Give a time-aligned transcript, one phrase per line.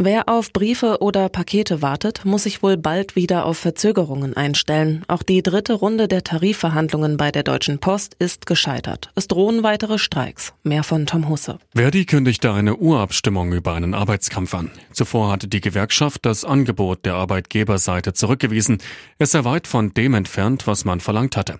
[0.00, 5.04] Wer auf Briefe oder Pakete wartet, muss sich wohl bald wieder auf Verzögerungen einstellen.
[5.08, 9.10] Auch die dritte Runde der Tarifverhandlungen bei der Deutschen Post ist gescheitert.
[9.16, 10.54] Es drohen weitere Streiks.
[10.62, 11.58] Mehr von Tom Husse.
[11.74, 14.70] Verdi kündigte eine Urabstimmung über einen Arbeitskampf an.
[14.92, 18.78] Zuvor hatte die Gewerkschaft das Angebot der Arbeitgeberseite zurückgewiesen.
[19.18, 21.58] Es sei weit von dem entfernt, was man verlangt hatte.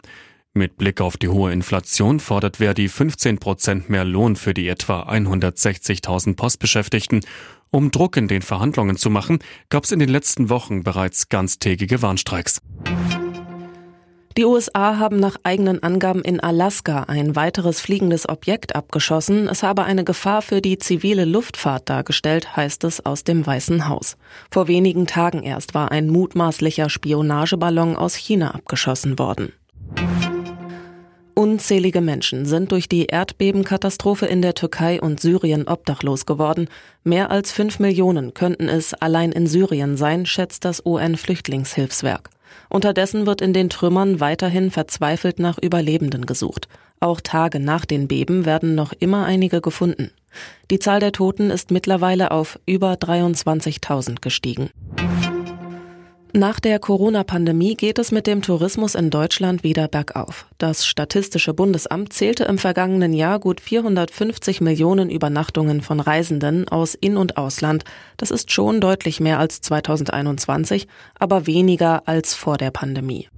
[0.54, 5.02] Mit Blick auf die hohe Inflation fordert Verdi 15 Prozent mehr Lohn für die etwa
[5.02, 7.20] 160.000 Postbeschäftigten.
[7.70, 12.02] Um Druck in den Verhandlungen zu machen, gab es in den letzten Wochen bereits ganztägige
[12.02, 12.60] Warnstreiks.
[14.38, 19.48] Die USA haben nach eigenen Angaben in Alaska ein weiteres fliegendes Objekt abgeschossen.
[19.48, 24.16] Es habe eine Gefahr für die zivile Luftfahrt dargestellt, heißt es aus dem Weißen Haus.
[24.50, 29.52] Vor wenigen Tagen erst war ein mutmaßlicher Spionageballon aus China abgeschossen worden.
[31.48, 36.68] Unzählige Menschen sind durch die Erdbebenkatastrophe in der Türkei und Syrien obdachlos geworden.
[37.04, 42.28] Mehr als fünf Millionen könnten es allein in Syrien sein, schätzt das UN-Flüchtlingshilfswerk.
[42.68, 46.68] Unterdessen wird in den Trümmern weiterhin verzweifelt nach Überlebenden gesucht.
[47.00, 50.10] Auch Tage nach den Beben werden noch immer einige gefunden.
[50.70, 54.68] Die Zahl der Toten ist mittlerweile auf über 23.000 gestiegen.
[56.34, 60.46] Nach der Corona-Pandemie geht es mit dem Tourismus in Deutschland wieder bergauf.
[60.58, 67.16] Das Statistische Bundesamt zählte im vergangenen Jahr gut 450 Millionen Übernachtungen von Reisenden aus In-
[67.16, 67.84] und Ausland.
[68.18, 70.86] Das ist schon deutlich mehr als 2021,
[71.18, 73.28] aber weniger als vor der Pandemie.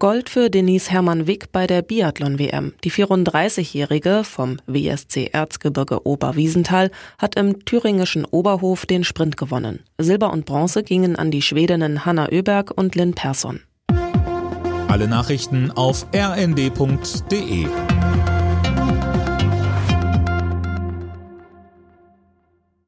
[0.00, 2.72] Gold für Denise Hermann-Wick bei der Biathlon-WM.
[2.84, 9.80] Die 34-Jährige vom WSC Erzgebirge Oberwiesenthal hat im thüringischen Oberhof den Sprint gewonnen.
[9.98, 13.60] Silber und Bronze gingen an die Schwedinnen Hanna Öberg und Lynn Persson.
[14.88, 17.66] Alle Nachrichten auf rnd.de